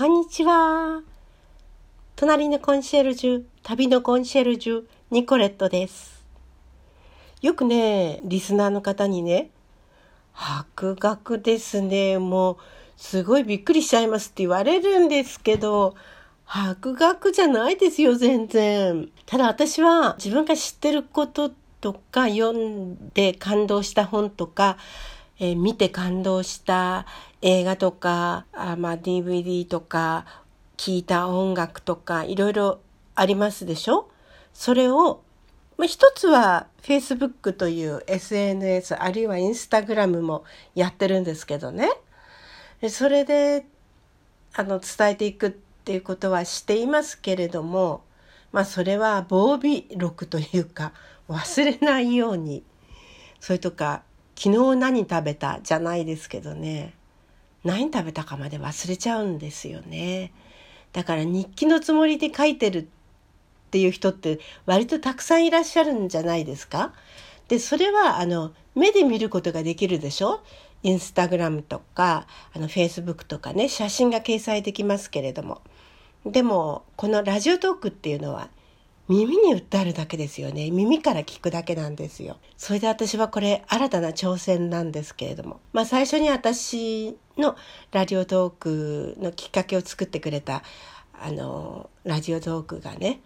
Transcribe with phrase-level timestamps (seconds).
[0.00, 1.02] こんにちは。
[2.16, 6.24] 隣のコンシェルジュ、旅のコンシェルジュ、ニコレットです。
[7.42, 9.50] よくね、リスナーの方にね、
[10.32, 12.56] 博学ですね、もう、
[12.96, 15.94] すごいびっくりしちゃいますって言われるんですけど、
[16.46, 19.10] 博学じゃないですよ、全然。
[19.26, 24.78] ただ私は自分が知ってることとか読んで感動した本とか、
[25.38, 27.04] えー、見て感動した
[27.42, 30.26] 映画とか、あまあ、DVD とか、
[30.76, 32.80] 聴いた音楽とか、いろいろ
[33.14, 34.10] ありますでしょ？
[34.52, 35.22] それを、
[35.78, 40.44] まあ、一つは Facebook という SNS、あるいは Instagram も
[40.74, 41.90] やってるんですけどね。
[42.88, 43.64] それで、
[44.54, 48.02] あの、伝えていくっていうことはしていますけれども、
[48.52, 50.92] まあ、それは防備録というか、
[51.28, 52.64] 忘れないように。
[53.38, 54.02] それとか、
[54.36, 55.60] 昨日何食べた？
[55.62, 56.94] じゃないですけどね
[57.64, 60.32] 何食べたかまで忘れちゃうんですよね。
[60.92, 62.86] だから日記のつもりで書いてるっ
[63.70, 66.92] ていう人って割とたくさんいらっしゃるんじゃないですか？
[67.48, 70.42] でそれはあの目で見ることができるでしょ？
[70.82, 75.60] インスタグラムとかあのフェイスブックとかね写真が掲載できますけれども。
[76.26, 78.48] でもこのラジオトークっていうのは
[79.10, 80.70] 耳に訴えるだけですよね。
[80.70, 82.36] 耳から聞くだけなんですよ。
[82.56, 85.58] それで私はこれ新たな挑戦なんですけれども。
[85.72, 87.56] まあ最初に私の
[87.90, 90.62] ラジオトークのきっかけを作ってくれた、
[91.20, 93.20] あの、ラジオトークがね、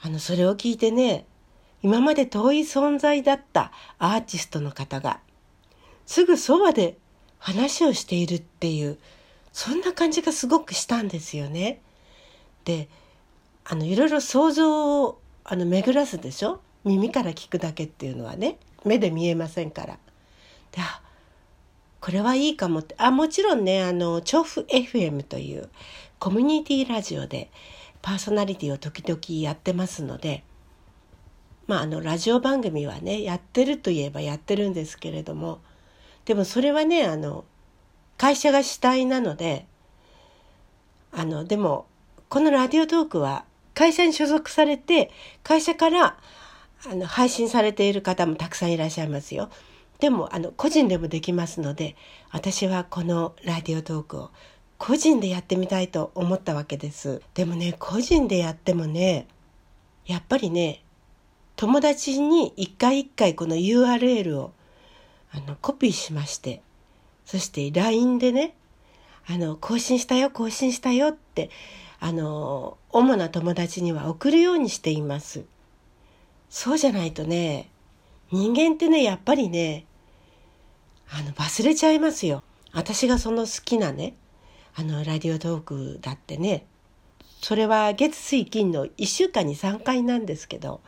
[0.00, 1.26] あの、それを聞いてね、
[1.82, 5.20] 今まで遠い存在だったアーティストの方が、
[6.06, 6.96] すぐそばで
[7.38, 8.96] 話をしているっていう、
[9.52, 11.82] そんな感じがすごくしたんですよね。
[12.64, 12.88] で、
[13.70, 16.60] あのいろいろ想像をあの巡らすでしょ？
[16.84, 18.58] 耳から聞くだけっていうのはね。
[18.84, 19.98] 目で見えませんから。
[20.72, 21.02] であ
[22.00, 22.94] これはいいかもって。
[22.98, 25.68] あもちろんねあの調布 FM という
[26.18, 27.50] コミュニティラジオで
[28.00, 30.44] パーソナリティを時々やってますので
[31.66, 35.60] まああのラジオ番組はねやってるといえばやってるんですけれども
[36.24, 37.44] でもそれはねあの
[38.16, 39.66] 会社が主体なので
[41.12, 41.86] あのでも
[42.28, 43.44] このラディオトークは
[43.78, 45.12] 会社に所属されて、
[45.44, 46.18] 会社から
[46.84, 49.50] あの配信されている方もたくさんいらっしゃいますよ。
[50.00, 51.94] でも、あの、個人でもできますので、
[52.32, 54.30] 私はこのラディオトークを
[54.78, 57.22] 個人でやってみたいと思ったわけです。
[57.34, 59.28] でもね、個人でやってもね、
[60.06, 60.82] やっぱりね、
[61.54, 64.52] 友達に一回一回この URL を
[65.30, 66.62] あのコピーしまして、
[67.24, 68.56] そして LINE でね、
[69.28, 71.50] あの、更新したよ、更新したよって
[72.00, 75.44] あの主な友達には送るようにしています。
[76.48, 77.70] そうじゃないとね
[78.30, 79.84] 人間ってねやっぱりね
[81.10, 82.42] あの忘れちゃいますよ。
[82.72, 84.14] 私がその好きなね
[84.76, 86.66] あのラディオトークだってね
[87.40, 90.80] それは月水金の1週間に3回なんですけど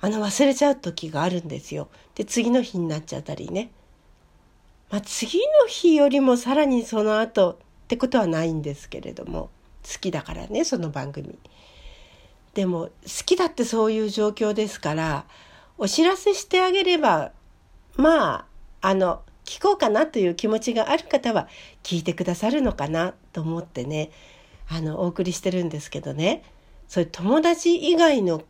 [0.00, 1.88] あの忘れちゃう時があるんですよ。
[2.14, 3.70] で次の日になっちゃったりね。
[4.90, 7.56] まあ次の日よりもさらにその後っ
[7.88, 9.50] てことはないんですけれども。
[9.90, 11.38] 好きだからねその番組。
[12.54, 12.90] でも好
[13.24, 15.24] きだってそういう状況ですから
[15.76, 17.30] お知らせしてあげれば
[17.96, 18.46] ま
[18.80, 21.48] ああの聞こうかなという気持ちがある方は
[21.82, 24.10] 聞いてくださるのかなと思ってね
[24.68, 26.42] あのお送りしてるんですけどね
[26.88, 28.42] そういう友達以外の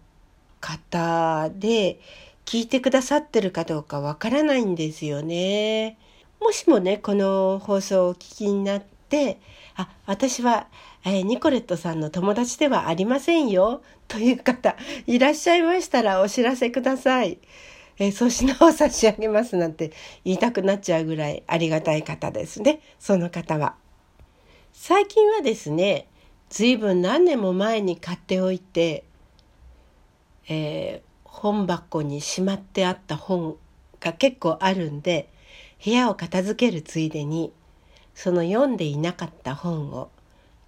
[0.61, 2.01] 方で
[2.47, 5.99] 聞いてくださってるかどうかわからないんですよね。
[6.41, 9.39] もしもねこの放送をお聞きになって
[9.77, 10.67] あ私は
[11.05, 14.77] えー、ニコレットさんの友達ではありませんよという方
[15.07, 17.39] いらっしゃいましたらお知らせください。
[17.99, 19.93] えー、粗品を差し上げますなんて
[20.25, 23.75] 言いたくなっちゃうぐらいありがたい方ですねその方は。
[24.73, 26.07] 最近はですね
[26.49, 29.05] 随分何年も前に買っておいて、
[30.49, 33.57] えー、本箱にしまってあった本
[34.01, 35.29] が結構あるんで
[35.85, 37.53] 部屋を片付けるついでに
[38.15, 40.11] その読んでいなかった本を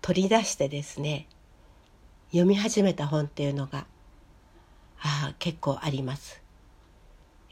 [0.00, 1.26] 取り出してですね
[2.30, 3.86] 読み始めた本っていうのが
[5.02, 6.40] あ結構あります。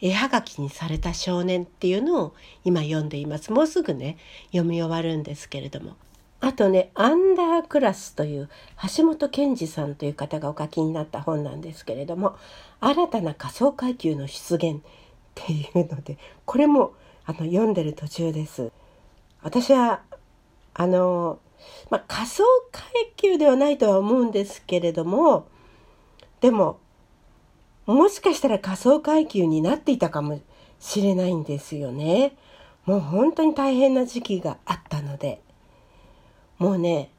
[0.01, 2.35] 絵はがきにされた少年っていうのを
[2.65, 3.53] 今読んでいます。
[3.53, 4.17] もうすぐね
[4.53, 5.97] 読み終わるんですけれども。
[6.41, 8.49] あとね「アンダークラス」という
[8.97, 12.37] 橋本健二さんという方がお書きになった本なんですけれども
[12.79, 14.81] 新たな仮想階級の出現っ
[15.35, 16.93] ていうのでこれも
[17.27, 18.71] あの読んでる途中です。
[19.43, 20.03] 私は
[20.75, 21.41] あの
[21.91, 22.85] まあ、仮想階
[23.17, 25.49] 級ではないとは思うんですけれども
[26.41, 26.79] でも
[27.87, 30.41] もしかしたら仮想階級になっていたかも
[30.79, 32.37] しれないんですよね。
[32.85, 35.43] もう本当に大変な時期があったので
[36.59, 37.11] もうね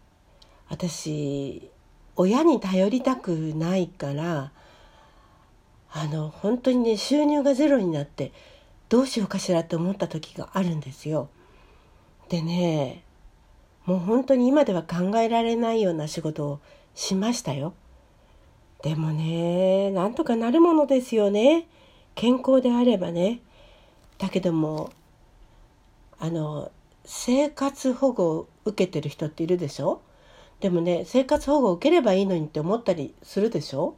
[0.67, 1.69] 私
[2.15, 4.51] 親に頼りたくないから
[5.91, 8.31] あの本当にね収入がゼロになって
[8.89, 11.29] どうしようかしらって思った時があるんですよ。
[12.29, 13.03] でね
[13.89, 16.59] もう本当に今では考えられないような仕事を
[16.93, 17.73] しましたよ。
[18.83, 21.67] でもねなんとかなるものですよね
[22.13, 23.39] 健康であればね。
[24.19, 24.91] だけども
[26.19, 26.71] あの
[27.03, 30.03] 生活保護を受けてる人っているでしょ？
[30.59, 33.95] でもね生活保護を受ければいいのにって思ったりするでしょ？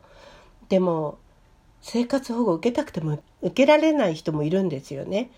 [0.70, 1.18] でも
[1.82, 5.32] 生活保護を受けたくても受けられない人もいるんですよね。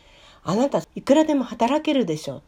[0.44, 2.44] あなたいくらでも働けるでしょ？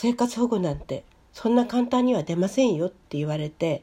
[0.00, 1.02] 生活保護なんて
[1.32, 3.82] そんな簡単には出ませんよって言われて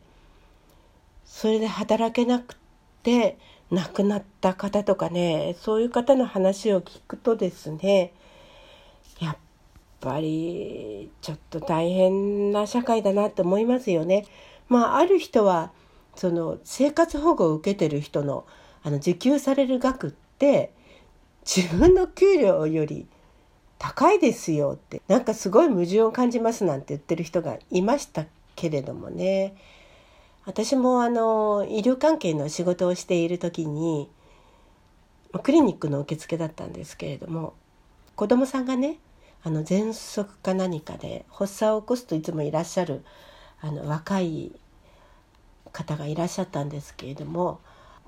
[1.26, 2.56] それで働けなく
[3.04, 3.38] て
[3.70, 8.14] 亡くなった方とかねそういう方の話を聞くとですね
[9.20, 9.38] やっ
[10.00, 14.26] ぱりちょっと大変な社会だなって思いますよね。
[14.70, 15.74] まあある人は
[16.16, 18.46] その生活保護を受けてる人の
[18.84, 20.72] あの受給される額って
[21.46, 23.06] 自分の給料より
[23.78, 25.02] 高いですよって。
[25.08, 28.26] なんかすごい矛盾を感じますなんて言ってる人がいました
[28.56, 29.56] けれどもね。
[30.46, 34.10] 私もあの医療関係の仕事をしている時に
[35.44, 37.54] クリニックの受付だったんですけれども
[38.16, 38.98] 子供さんがね
[39.44, 43.04] あの喘息か何かで発作を起こすといつもいらっしゃる
[43.62, 44.52] あの若い
[45.72, 47.60] 方がいらっしゃったんですけれども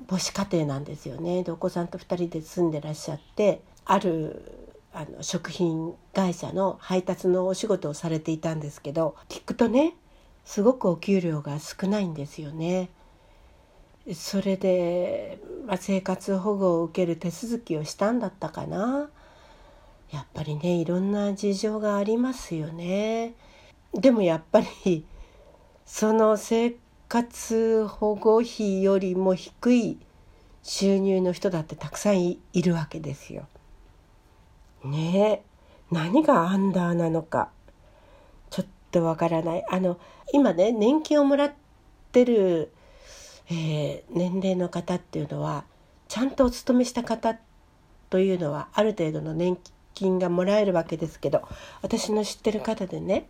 [0.07, 1.43] 母子家庭なんですよね。
[1.43, 4.66] でお子さんと2人で住んでらっしゃってある
[4.97, 9.93] あの食品会社の配達のお仕事をされていたんですけど聞くとね
[10.43, 12.89] すごくお給料が少ないんですよね。
[14.15, 19.09] それで、まあ、生活保護を受ける手続きをしたんだったかな
[20.09, 23.35] やっぱりねいろんな事情がありますよね。
[23.93, 25.05] でもやっぱり
[25.85, 26.75] その生
[27.07, 29.99] 活保護費よりも低い
[30.63, 33.47] 収入の人だってたくさんいるわけですよ。
[34.83, 35.43] ね
[35.91, 37.49] 何がアンダーなのか。
[38.49, 39.65] ちょっとわからない。
[39.69, 39.97] あの
[40.33, 41.53] 今ね年金をもらっ
[42.11, 42.71] てる、
[43.49, 45.65] えー、年齢の方っていうのは
[46.07, 47.37] ちゃんとお勤めした方
[48.09, 49.57] というのはある程度の年
[49.93, 51.47] 金がもらえるわけですけど
[51.81, 53.27] 私の知ってる方でね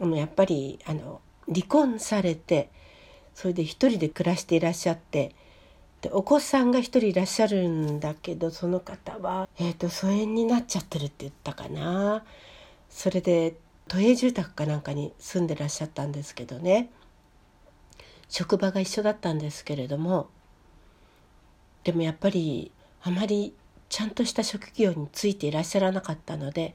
[0.00, 1.20] あのやっぱりあの
[1.52, 2.70] 離婚されて
[3.34, 5.34] それで一人で暮らしていらっしゃって
[6.04, 12.24] でお子さんが一人いらっしゃるんだけどその方は、えーと、疎遠になっちゃってるって言ったかな
[12.90, 13.54] それで
[13.88, 16.90] 都営住宅かなんかに住んでらっしゃったんですけどね
[18.28, 20.28] 職場が一緒だったんですけれども
[21.84, 22.70] でもやっぱり
[23.02, 23.54] あまり
[23.88, 26.74] ちゃんとした職業についていらっしゃらなかったので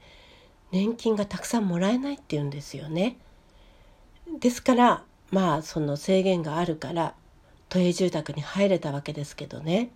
[0.72, 3.16] 年金がたくさんもらえないって言うんですよね。
[4.40, 7.14] ですからまあその制限があるから
[7.70, 9.90] 都営住宅に入れたわけですけどね。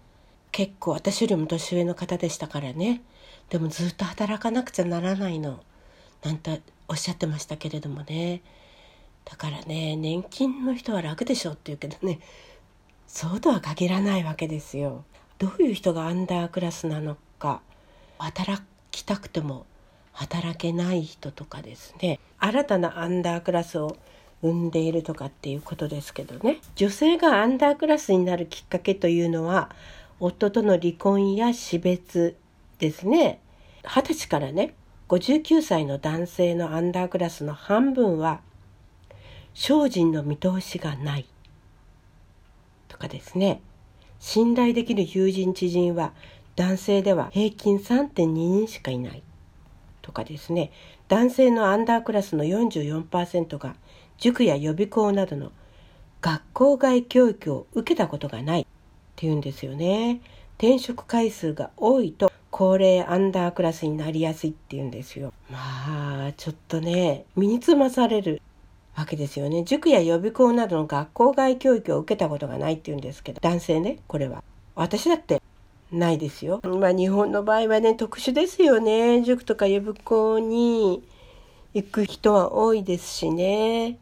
[0.52, 3.02] 結構私よりも年上の方でしたからね。
[3.50, 5.60] でもずっと働かなくちゃならないの。
[6.22, 8.40] なんておっしゃってましたけれどもね。
[9.24, 12.20] だからね年金の人は楽でしょうって言うけどね。
[13.08, 15.04] そうとは限らないわけですよ。
[15.38, 17.60] どういう人がアンダークラスなのか。
[18.18, 18.62] 働
[18.92, 19.66] きたくても
[20.12, 22.20] 働けない人とかですね。
[22.38, 23.96] 新たなアンダークラスを
[24.42, 26.58] 産んでいるとかっていうことですけどね。
[26.76, 29.70] 女性がアンダークラスになるきっかけというのは
[30.20, 32.36] 夫との離婚や死別
[32.78, 33.40] ですね。
[33.84, 34.74] 二十歳からね
[35.08, 38.40] 59歳の男性のアンダークラスの半分は
[39.54, 41.26] 精進の見通しがない。
[42.88, 43.60] とかですね。
[44.20, 46.12] 信頼できる友人知人は
[46.56, 49.22] 男性では平均3.2人しかいない。
[50.02, 50.70] とかですね。
[51.08, 53.76] 男性のアンダークラスの44%が
[54.18, 55.52] 塾や予備校などの
[56.20, 58.66] 学校外教育を受けたことがないっ
[59.16, 60.20] ていうんですよね。
[60.56, 65.32] 転職回数が多いと高齢アンダークラスになりやすいっていうんですよ。
[65.50, 68.40] まあちょっとね身につまされる
[68.96, 69.64] わけですよね。
[69.64, 74.42] 塾や予備校などの学校外教育を受けたことがないっていうんですけど男性ねこれは。
[74.76, 75.42] 私だって
[75.92, 76.60] ないですよ。
[76.62, 79.22] まあ日本の場合はね特殊ですよね。
[79.22, 81.02] 塾とか予備校に
[81.74, 83.98] 行く人は多いですしね。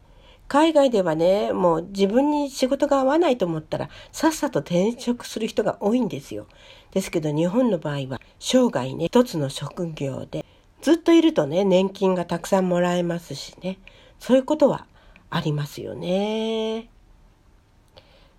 [0.47, 6.45] 海外ではね、もう自分に仕事が合わないと思ったら、さっさと転職する人が多いんですよ。
[6.91, 10.45] ですけど日本の場合は、生涯ね、一つの職業で、
[10.83, 13.79] ずっといるとね、年金がたくさんもらえますしね、
[14.19, 14.85] そういうことは
[15.31, 16.89] ありますよね。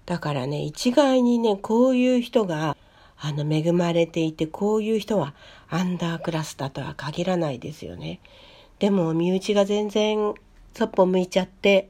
[0.07, 2.77] だからね、一概にね、こういう人が、
[3.17, 5.35] あの、恵まれていて、こういう人は
[5.69, 8.21] アンダークラスだとは限らないですよね。
[8.79, 10.35] でも、身内が全然
[10.75, 11.89] そっぽ向いちゃって、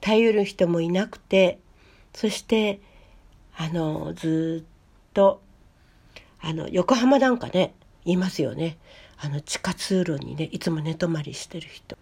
[0.00, 1.58] 頼る人もいなくて
[2.14, 2.80] そして
[3.56, 5.40] あのずっと
[6.40, 8.76] あの横浜なんかねいますよね。
[9.20, 11.98] あの地下通路にねいつも寝泊まりしてる人。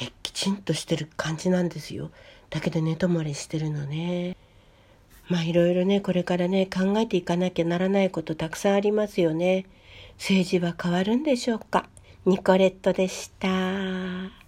[0.00, 2.12] えきちんとしてる感じなんですよ。
[2.50, 4.36] だけど寝泊まりしてるのね。
[5.28, 9.66] まあいろいろねこれからね考えていかなきゃならないことたくさんありますよね。
[10.18, 11.88] 政治は変わるんでしょうか？
[12.26, 14.39] ニコレットでした。